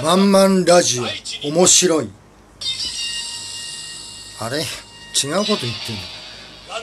[0.00, 1.04] まんまんラジオ。
[1.50, 2.08] 面白い。
[4.40, 4.60] あれ？
[4.60, 4.64] 違う
[5.40, 6.00] こと言ってんの？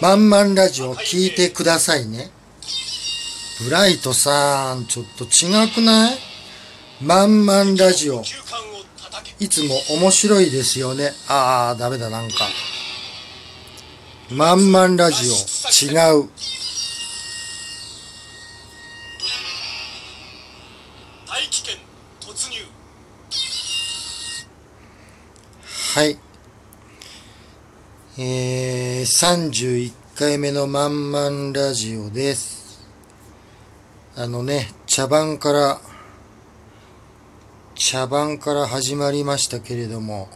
[0.02, 2.30] まんまんラジオ聞いてくださいね。
[3.64, 6.18] ブライトさんちょっと違くない？
[7.02, 8.22] まんまんラジオ。
[9.40, 11.12] いつも面白いですよね。
[11.28, 12.36] ああダメだなんか。
[14.30, 15.34] まんまんラジオ。
[15.92, 16.30] 違う。
[26.00, 26.18] はい。
[28.18, 32.88] えー、31回目のまんまんラジオです。
[34.16, 35.82] あのね、茶番から、
[37.76, 40.30] 茶番から始まりましたけれども、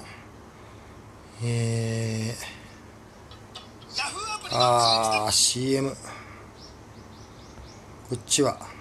[1.41, 2.45] えー、
[4.51, 5.91] あー、CM。
[5.91, 5.95] こ
[8.15, 8.72] っちは、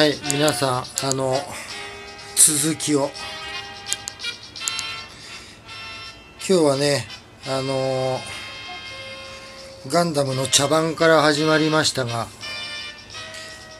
[0.00, 1.36] はい、皆さん、あの、
[2.34, 3.10] 続きを。
[6.38, 7.06] 今日はね、
[7.46, 8.18] あの
[9.88, 12.28] ガンダムの茶番から始まりましたが、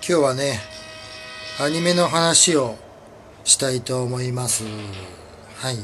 [0.06, 0.60] 今日はね、
[1.58, 2.76] アニメの話を
[3.44, 4.64] したいと思います。
[5.56, 5.78] はい。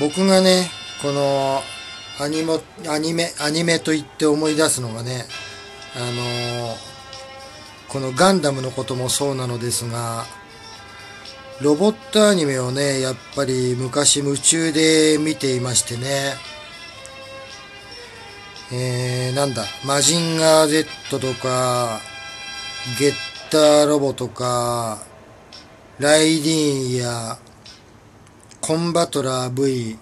[0.00, 0.70] 僕がね、
[1.02, 1.60] この
[2.18, 5.24] アニモアニメ、アニメと言って思い出すのがね、
[5.94, 6.96] あのー
[7.88, 10.24] このガンダムのこともそうなのですが、
[11.62, 16.34] ロボットアニメをね、やっぱり昔夢中で見ていましてね、
[18.72, 22.00] えー、なんだ、マジンガー Z とか、
[22.98, 23.12] ゲッ
[23.50, 24.98] ターロボとか、
[25.98, 27.38] ライディーンや、
[28.60, 29.96] コンバトラー V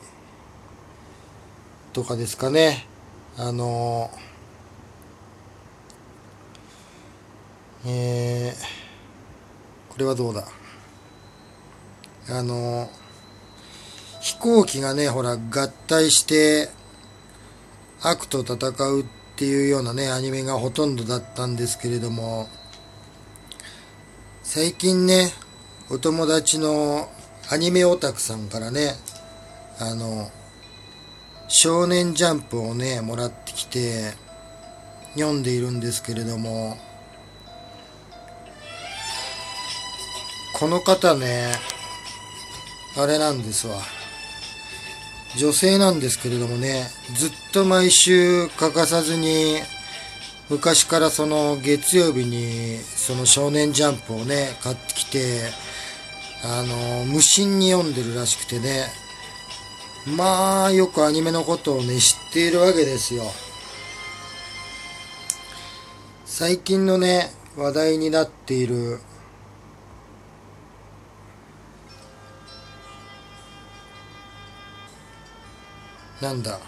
[1.94, 2.87] とかですかね。
[3.38, 4.10] あの
[7.87, 10.47] えー、これはどうだ
[12.28, 12.88] あの
[14.21, 16.71] 飛行機がね、ほら、合体して、
[18.00, 19.04] 悪と戦うっ
[19.37, 22.49] ていうようなね、アニメがほとんどだったんですけれども、
[24.43, 25.31] 最近ね、
[25.91, 27.10] お友達の
[27.50, 28.94] アニメオタクさんからね、
[29.78, 30.31] あの、
[31.49, 34.15] 少年ジャンプをね、もらってきて、
[35.15, 36.77] 読んでいるんですけれども、
[40.54, 41.53] この方ね、
[42.97, 43.81] あれなんですわ。
[45.37, 49.59] 女性なんですけれどもね、ずっと毎週欠かさずに、
[50.49, 55.50] 昔からその月曜日にその少年ジャンプをね、買ってきて、
[56.44, 58.87] あの、無心に読んでるらしくてね、
[60.06, 63.25] まあ、よくアニメのことをね、知っているわけですよ。
[66.26, 69.00] 最近のね、話題になっている、
[76.21, 76.59] なんだ、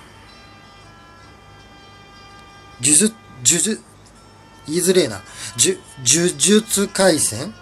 [2.80, 3.80] 呪術、呪術、
[4.66, 5.20] 言いづれえな、
[5.58, 7.53] 呪、呪術回戦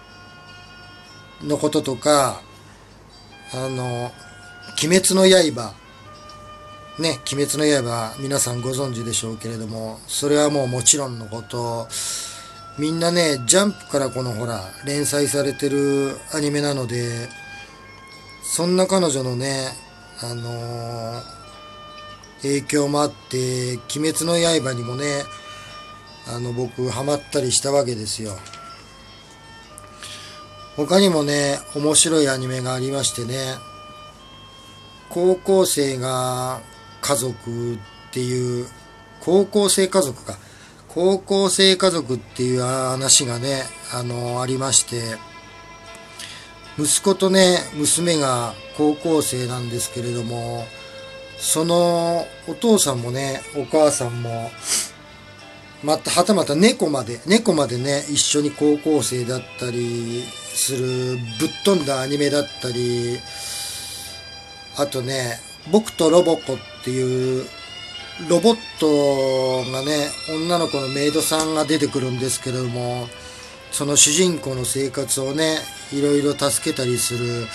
[1.42, 2.42] のこととか、
[3.52, 4.12] あの、
[4.86, 5.74] 鬼滅の刃、
[6.98, 11.88] ね、鬼滅の刃、皆さんご存知でしょうけれども、それはもうもちろんのこと、
[12.78, 17.28] みんなね、ジャンプからこのほら、連載されてるアニメなので、
[18.42, 19.68] そんな彼女のね、
[20.22, 21.34] あのー
[22.42, 25.22] 影響もあって、鬼滅の刃にもね、
[26.28, 28.36] あの、僕、ハマったりしたわけですよ。
[30.76, 33.54] 他にもね、面白いアニメがありましてね、
[35.14, 36.60] 高校生が
[37.00, 37.78] 家族っ
[38.10, 38.66] ていう、
[39.20, 40.36] 高校生家族か。
[40.88, 43.62] 高校生家族っていう話がね、
[43.92, 45.16] あの、ありまして、
[46.80, 50.64] 息子とね、娘が高校生なんですけれども、
[51.38, 54.50] そのお父さんもね、お母さんも、
[55.84, 60.24] また、はたまた猫まで、猫までね、一緒に高校生だったり
[60.54, 63.20] する、ぶっ飛んだアニメだったり、
[64.76, 65.38] あとね、
[65.70, 67.46] 僕とロボコっていう、
[68.28, 73.08] ロボットがね、女の子のメイドさんが出てくるんですけれども、
[73.72, 75.58] その主人公の生活をね、
[75.92, 77.46] いろいろ助けたりする、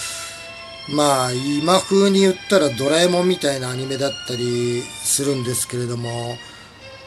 [0.90, 6.38] まあ、今風に言ったらドラえもんみたいなアニメだったりするんですけれども、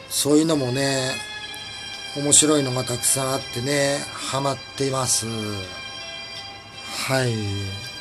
[0.09, 1.11] そういうのもね、
[2.15, 5.25] 面白いのがたくさんあってね、ハマっています。
[7.07, 7.92] はい。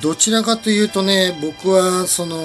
[0.00, 2.36] どちらかというとね、僕はその、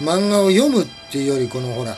[0.00, 1.96] 漫画を読むっていうより、このほら、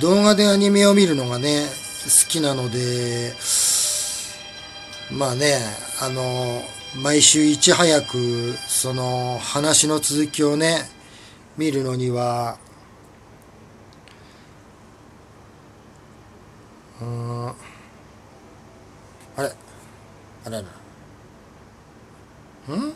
[0.00, 1.66] 動画でアニメを見るのがね、
[2.04, 3.34] 好きなので、
[5.10, 5.58] まあね、
[6.00, 6.62] あの、
[6.96, 10.88] 毎週いち早く、その話の続きをね、
[11.56, 12.58] 見るのには、
[17.00, 17.54] うん、あ
[19.38, 19.52] れ
[20.44, 20.66] あれあれ。
[22.76, 22.92] ん？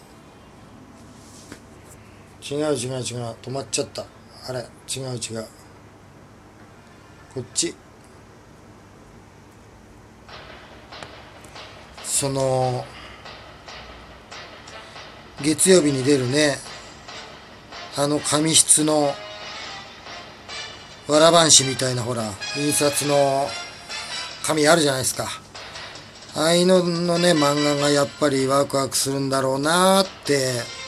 [2.50, 4.05] 違う違う違う、止まっちゃった。
[4.46, 4.61] あれ
[4.94, 5.46] 違う違う。
[7.35, 7.75] こっち。
[12.05, 12.85] その、
[15.43, 16.58] 月曜日に出るね、
[17.96, 19.14] あの紙質の、
[21.08, 22.25] わらばんしみたいなほら、
[22.56, 23.49] 印刷の
[24.44, 25.29] 紙あるじゃないですか。
[26.37, 30.83] ああいうののね、漫画がやっぱりワクワクするんだろうなーって、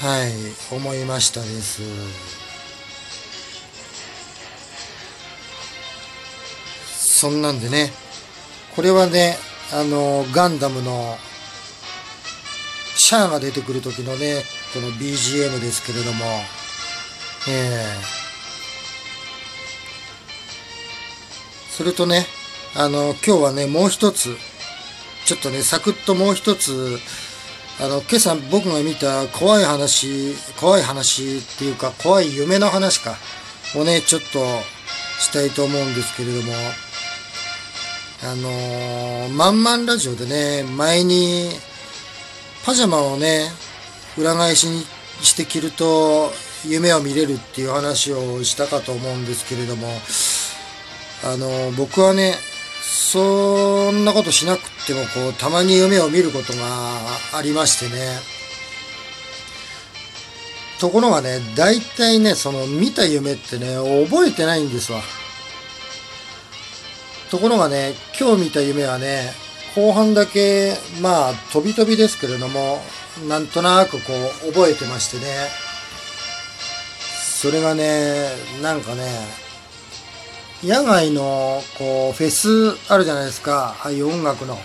[0.00, 0.32] はい、
[0.72, 1.82] 思いましたです。
[6.86, 7.90] そんなんでね、
[8.76, 9.36] これはね、
[9.72, 11.18] あの、ガンダムの、
[12.94, 16.24] シャアが出てくる時のね、この BGM ですけれども、
[17.48, 18.18] ええ
[21.76, 22.24] それとね、
[22.76, 24.36] あの、今日はね、もう一つ、
[25.24, 27.00] ちょっとね、サクッともう一つ、
[27.80, 33.16] あの、今朝僕が見た怖い話、怖い話っていうか、怖い夢の話か、
[33.76, 34.40] をね、ちょっと
[35.20, 36.52] したいと思うんですけれども、
[38.24, 41.50] あのー、まんまんラジオでね、前に、
[42.64, 43.52] パジャマをね、
[44.16, 44.84] 裏返しに
[45.22, 46.32] して着ると、
[46.64, 49.86] 夢を見れるっていう話をしたかと思うんですけれども、
[51.22, 52.34] あのー、僕はね、
[52.82, 56.98] そんなことしなくても、こう、たまに夢を見ることが
[57.34, 58.18] ありましてね。
[60.78, 63.76] ところがね、大体ね、その見た夢ってね、
[64.06, 65.00] 覚えてないんですわ。
[67.30, 69.32] ところがね、今日見た夢はね、
[69.74, 72.82] 後半だけ、まあ、飛び飛びですけれども、
[73.28, 74.12] なんとなくこ
[74.44, 75.24] う、覚えてましてね。
[77.40, 78.30] それがね、
[78.62, 79.47] なんかね、
[80.62, 83.76] 野外の、こう、フェスあるじゃないですか。
[83.80, 84.58] ああいう音楽の。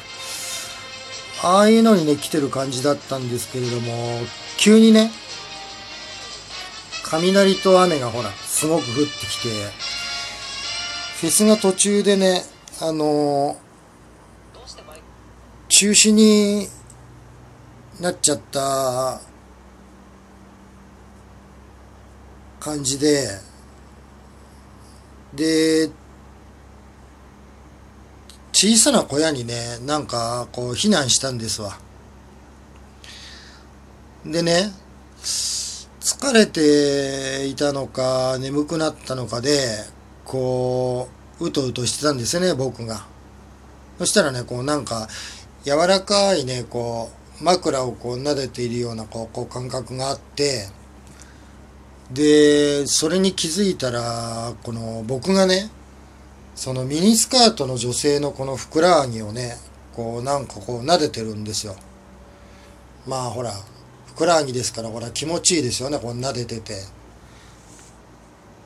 [1.43, 4.19] ああいうのにね、来てる感じだったんですけれども、
[4.57, 5.11] 急にね、
[7.03, 9.49] 雷と雨がほら、すごく降ってきて、
[11.19, 12.43] フェスが途中でね、
[12.81, 13.55] あの
[15.69, 16.67] 中止に
[17.99, 19.21] なっちゃった
[22.59, 23.27] 感じで、
[25.35, 25.89] で、
[28.51, 31.79] 小さな小屋にね、なんかこう避難したんですわ。
[34.25, 34.71] でね、
[35.21, 39.83] 疲れていたのか、眠くなったのかで、
[40.23, 41.09] こ
[41.39, 43.05] う、うとうとしてたんですよね、僕が。
[43.97, 45.07] そしたらね、こうなんか、
[45.65, 47.09] 柔らかいね、こ
[47.41, 50.69] う、枕をこう撫でているようなこうこう感覚があって、
[52.13, 55.69] で、それに気づいたら、この僕がね、
[56.55, 59.57] そのミニスカートの女性のこのふくらはぎをね、
[59.95, 61.75] こうなんかこう撫でてるんですよ。
[63.07, 63.51] まあほら、
[64.05, 66.83] ふくらはぎですからほら気持ちいいですよね、こう撫でてて。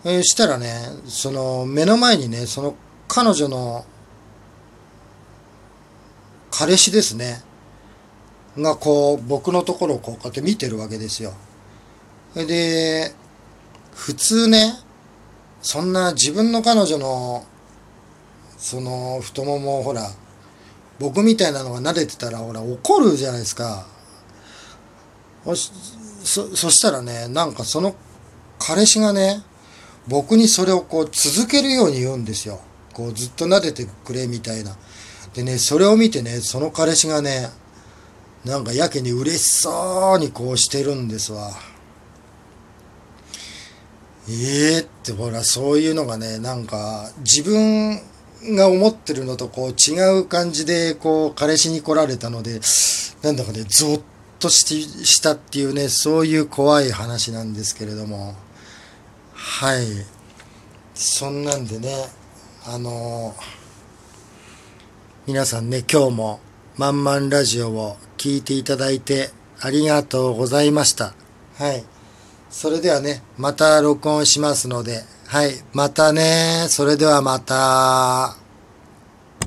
[0.04, 0.74] そしたらね、
[1.06, 2.76] その目の前にね、その
[3.08, 3.86] 彼女の
[6.52, 7.44] 彼氏ですね。
[8.58, 11.34] がこう僕のところをこうやって見てるわけですよ。
[12.36, 13.14] で、
[13.98, 14.76] 普通ね、
[15.62, 17.44] そんな自分の彼女の
[18.58, 20.08] その太ももほら、
[21.00, 23.88] 僕みたいなのが撫でてたらほら怒るじゃないですか。
[25.44, 25.56] そ、
[26.56, 27.96] そしたらね、なんかその
[28.60, 29.42] 彼氏がね、
[30.08, 32.62] 僕にそれをこう続けるように言うんですよ。
[32.94, 34.78] こうずっと撫でてくれみたいな。
[35.34, 37.50] でね、それを見てね、その彼氏がね、
[38.46, 41.52] なんかやけに嬉しそうにこうしてるんですわ。
[44.30, 48.02] ええー、ってほら、そういうのがね、なんか自分
[48.56, 52.60] が思ってるのとこう違う感じでこう彼氏に来られたので、
[53.22, 54.02] なんだかね、ゾッ
[54.40, 58.36] としてしたっていうね、そういう怖い話なんですけれども。
[59.34, 59.86] はい。
[60.94, 61.94] そんなんでね、
[62.66, 63.34] あの
[65.26, 66.40] 皆さんね、今日も
[66.76, 69.30] まんまんラジオを聞いていただいて
[69.60, 71.14] ありがとうございました。
[71.58, 71.84] はい。
[72.50, 78.47] それではね、また録音しますので、はい、またね、それではまた。